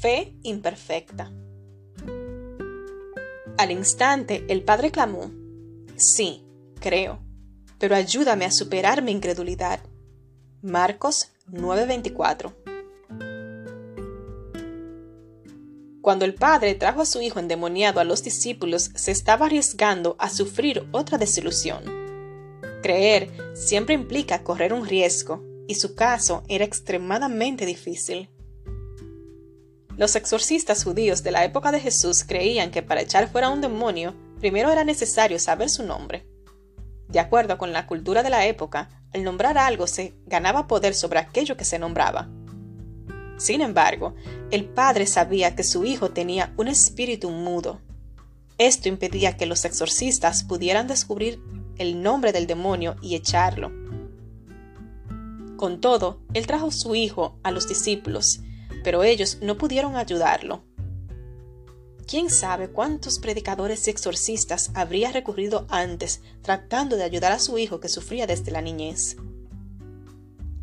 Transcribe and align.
fe 0.00 0.34
imperfecta. 0.42 1.32
Al 3.56 3.70
instante 3.72 4.44
el 4.48 4.62
padre 4.62 4.90
clamó, 4.90 5.30
Sí, 5.96 6.44
creo, 6.80 7.18
pero 7.78 7.96
ayúdame 7.96 8.44
a 8.44 8.52
superar 8.52 9.02
mi 9.02 9.10
incredulidad. 9.10 9.80
Marcos 10.62 11.32
9:24 11.50 12.54
Cuando 16.00 16.24
el 16.24 16.34
padre 16.34 16.74
trajo 16.76 17.02
a 17.02 17.06
su 17.06 17.20
hijo 17.20 17.40
endemoniado 17.40 18.00
a 18.00 18.04
los 18.04 18.22
discípulos, 18.22 18.90
se 18.94 19.10
estaba 19.10 19.46
arriesgando 19.46 20.14
a 20.18 20.30
sufrir 20.30 20.86
otra 20.92 21.18
desilusión. 21.18 21.82
Creer 22.82 23.30
siempre 23.54 23.94
implica 23.94 24.44
correr 24.44 24.72
un 24.72 24.86
riesgo, 24.86 25.42
y 25.66 25.74
su 25.74 25.94
caso 25.94 26.44
era 26.48 26.64
extremadamente 26.64 27.66
difícil. 27.66 28.30
Los 29.98 30.14
exorcistas 30.14 30.84
judíos 30.84 31.24
de 31.24 31.32
la 31.32 31.44
época 31.44 31.72
de 31.72 31.80
Jesús 31.80 32.22
creían 32.22 32.70
que 32.70 32.84
para 32.84 33.00
echar 33.00 33.28
fuera 33.28 33.48
un 33.48 33.60
demonio, 33.60 34.14
primero 34.38 34.70
era 34.70 34.84
necesario 34.84 35.40
saber 35.40 35.68
su 35.68 35.82
nombre. 35.82 36.24
De 37.08 37.18
acuerdo 37.18 37.58
con 37.58 37.72
la 37.72 37.88
cultura 37.88 38.22
de 38.22 38.30
la 38.30 38.46
época, 38.46 38.90
al 39.12 39.24
nombrar 39.24 39.58
algo 39.58 39.88
se 39.88 40.14
ganaba 40.24 40.68
poder 40.68 40.94
sobre 40.94 41.18
aquello 41.18 41.56
que 41.56 41.64
se 41.64 41.80
nombraba. 41.80 42.28
Sin 43.38 43.60
embargo, 43.60 44.14
el 44.52 44.66
padre 44.66 45.04
sabía 45.04 45.56
que 45.56 45.64
su 45.64 45.84
hijo 45.84 46.10
tenía 46.10 46.52
un 46.56 46.68
espíritu 46.68 47.30
mudo. 47.30 47.80
Esto 48.56 48.88
impedía 48.88 49.36
que 49.36 49.46
los 49.46 49.64
exorcistas 49.64 50.44
pudieran 50.44 50.86
descubrir 50.86 51.42
el 51.76 52.02
nombre 52.02 52.30
del 52.30 52.46
demonio 52.46 52.94
y 53.02 53.16
echarlo. 53.16 53.72
Con 55.56 55.80
todo, 55.80 56.20
él 56.34 56.46
trajo 56.46 56.70
su 56.70 56.94
hijo 56.94 57.40
a 57.42 57.50
los 57.50 57.68
discípulos, 57.68 58.42
pero 58.88 59.04
ellos 59.04 59.36
no 59.42 59.58
pudieron 59.58 59.96
ayudarlo. 59.96 60.62
¿Quién 62.06 62.30
sabe 62.30 62.70
cuántos 62.70 63.18
predicadores 63.18 63.86
y 63.86 63.90
exorcistas 63.90 64.70
habría 64.72 65.12
recurrido 65.12 65.66
antes 65.68 66.22
tratando 66.40 66.96
de 66.96 67.02
ayudar 67.02 67.32
a 67.32 67.38
su 67.38 67.58
hijo 67.58 67.80
que 67.80 67.90
sufría 67.90 68.26
desde 68.26 68.50
la 68.50 68.62
niñez? 68.62 69.18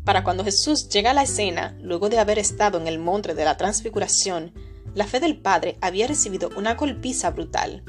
Para 0.04 0.24
cuando 0.24 0.42
Jesús 0.42 0.88
llega 0.88 1.12
a 1.12 1.14
la 1.14 1.22
escena, 1.22 1.78
luego 1.80 2.08
de 2.08 2.18
haber 2.18 2.40
estado 2.40 2.80
en 2.80 2.88
el 2.88 2.98
monte 2.98 3.32
de 3.32 3.44
la 3.44 3.56
transfiguración, 3.56 4.52
la 4.92 5.06
fe 5.06 5.20
del 5.20 5.38
Padre 5.40 5.78
había 5.80 6.08
recibido 6.08 6.50
una 6.56 6.74
golpiza 6.74 7.30
brutal. 7.30 7.84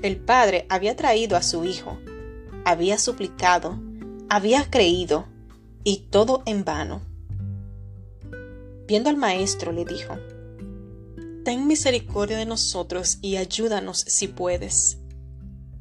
El 0.00 0.20
Padre 0.20 0.66
había 0.68 0.94
traído 0.94 1.36
a 1.36 1.42
su 1.42 1.64
Hijo, 1.64 1.98
había 2.64 2.98
suplicado, 2.98 3.80
había 4.28 4.70
creído, 4.70 5.26
y 5.82 6.06
todo 6.08 6.44
en 6.46 6.64
vano. 6.64 7.09
Viendo 8.90 9.08
al 9.08 9.16
Maestro, 9.16 9.70
le 9.70 9.84
dijo, 9.84 10.18
Ten 11.44 11.68
misericordia 11.68 12.36
de 12.36 12.44
nosotros 12.44 13.18
y 13.22 13.36
ayúdanos 13.36 14.00
si 14.00 14.26
puedes. 14.26 14.98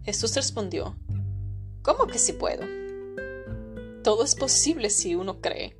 Jesús 0.03 0.35
respondió, 0.35 0.95
¿Cómo 1.81 2.05
que 2.05 2.19
si 2.19 2.33
puedo? 2.33 2.67
Todo 4.03 4.23
es 4.23 4.35
posible 4.35 4.91
si 4.91 5.15
uno 5.15 5.41
cree. 5.41 5.75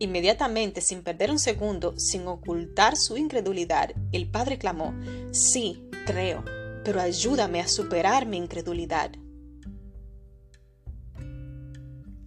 Inmediatamente, 0.00 0.80
sin 0.80 1.04
perder 1.04 1.30
un 1.30 1.38
segundo, 1.38 1.96
sin 2.00 2.26
ocultar 2.26 2.96
su 2.96 3.16
incredulidad, 3.16 3.92
el 4.10 4.28
padre 4.28 4.58
clamó, 4.58 4.92
Sí, 5.30 5.88
creo, 6.04 6.42
pero 6.84 7.00
ayúdame 7.00 7.60
a 7.60 7.68
superar 7.68 8.26
mi 8.26 8.38
incredulidad. 8.38 9.12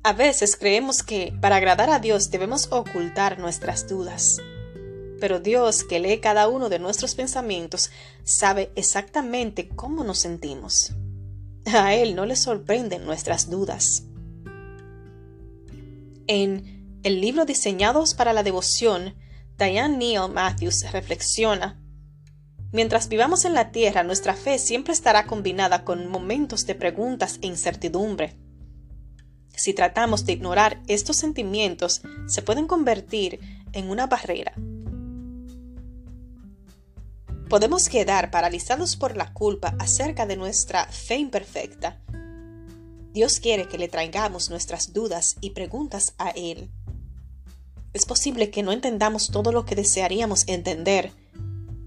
A 0.08 0.14
veces 0.14 0.56
creemos 0.56 1.04
que 1.04 1.34
para 1.42 1.58
agradar 1.58 1.90
a 1.90 2.00
Dios 2.00 2.32
debemos 2.32 2.70
ocultar 2.72 3.40
nuestras 3.40 3.90
dudas. 3.90 4.38
Pero 5.20 5.42
Dios, 5.42 5.84
que 5.84 6.00
lee 6.00 6.22
cada 6.22 6.48
uno 6.48 6.70
de 6.70 6.80
nuestros 6.80 7.14
pensamientos, 7.14 7.92
sabe 8.24 8.72
exactamente 8.78 9.68
cómo 9.68 10.06
nos 10.06 10.20
sentimos. 10.20 10.94
A 11.66 11.94
Él 11.94 12.16
no 12.16 12.26
le 12.26 12.38
sorprenden 12.38 13.06
nuestras 13.06 13.50
dudas. 13.50 14.04
En 16.28 17.02
el 17.04 17.20
libro 17.20 17.44
Diseñados 17.44 18.14
para 18.14 18.32
la 18.32 18.44
Devoción, 18.44 19.14
Diane 19.58 19.98
Neal 19.98 20.32
Matthews 20.32 20.90
reflexiona, 20.94 21.84
Mientras 22.72 23.10
vivamos 23.10 23.44
en 23.44 23.54
la 23.54 23.72
tierra, 23.72 24.04
nuestra 24.04 24.36
fe 24.36 24.58
siempre 24.58 24.94
estará 24.94 25.26
combinada 25.26 25.84
con 25.84 26.08
momentos 26.08 26.66
de 26.66 26.76
preguntas 26.76 27.40
e 27.42 27.48
incertidumbre. 27.48 28.47
Si 29.58 29.74
tratamos 29.74 30.26
de 30.26 30.32
ignorar 30.32 30.82
estos 30.88 31.18
sentimientos, 31.18 32.02
se 32.28 32.42
pueden 32.42 32.68
convertir 32.68 33.42
en 33.74 33.90
una 33.90 34.08
barrera. 34.08 34.54
Podemos 37.50 37.90
quedar 37.90 38.32
paralizados 38.32 38.96
por 38.96 39.18
la 39.18 39.34
culpa 39.34 39.76
acerca 39.80 40.26
de 40.26 40.38
nuestra 40.38 40.86
fe 40.86 41.18
imperfecta 41.18 42.00
Dios 43.18 43.40
quiere 43.40 43.68
que 43.68 43.80
le 43.80 43.88
traigamos 43.88 44.52
nuestras 44.52 44.94
dudas 44.94 45.38
y 45.42 45.50
preguntas 45.50 46.14
a 46.20 46.30
Él. 46.30 46.70
Es 47.92 48.06
posible 48.06 48.52
que 48.52 48.62
no 48.62 48.72
entendamos 48.72 49.32
todo 49.32 49.52
lo 49.52 49.66
que 49.66 49.74
desearíamos 49.74 50.44
entender, 50.48 51.12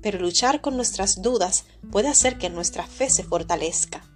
pero 0.03 0.19
luchar 0.19 0.61
con 0.61 0.75
nuestras 0.75 1.23
dudas 1.23 1.67
puede 1.93 2.09
hacer 2.09 2.37
que 2.37 2.51
nuestra 2.51 2.85
fe 2.85 3.11
se 3.11 3.23
fortalezca. 3.23 4.10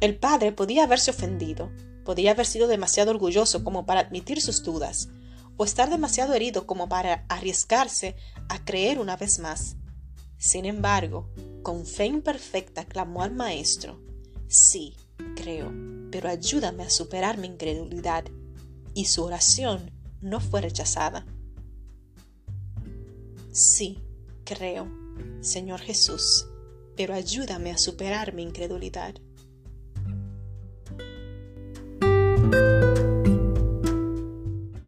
El 0.00 0.18
padre 0.18 0.52
podía 0.52 0.84
haberse 0.84 1.10
ofendido, 1.10 1.70
podía 2.04 2.32
haber 2.32 2.46
sido 2.46 2.68
demasiado 2.68 3.10
orgulloso 3.10 3.64
como 3.64 3.86
para 3.86 4.00
admitir 4.00 4.40
sus 4.40 4.62
dudas, 4.62 5.08
o 5.56 5.64
estar 5.64 5.88
demasiado 5.88 6.34
herido 6.34 6.66
como 6.66 6.88
para 6.88 7.24
arriesgarse 7.28 8.16
a 8.48 8.64
creer 8.64 8.98
una 8.98 9.16
vez 9.16 9.38
más. 9.38 9.76
Sin 10.38 10.66
embargo, 10.66 11.30
con 11.62 11.86
fe 11.86 12.06
imperfecta 12.06 12.84
clamó 12.84 13.22
al 13.22 13.32
Maestro, 13.32 14.00
sí, 14.48 14.94
creo, 15.34 15.72
pero 16.10 16.28
ayúdame 16.28 16.82
a 16.82 16.90
superar 16.90 17.38
mi 17.38 17.46
incredulidad. 17.46 18.24
Y 18.94 19.06
su 19.06 19.24
oración 19.24 19.90
no 20.20 20.40
fue 20.40 20.60
rechazada. 20.60 21.26
Sí, 23.52 24.02
creo, 24.44 24.88
Señor 25.40 25.80
Jesús, 25.80 26.46
pero 26.96 27.14
ayúdame 27.14 27.70
a 27.70 27.78
superar 27.78 28.34
mi 28.34 28.42
incredulidad. 28.42 29.14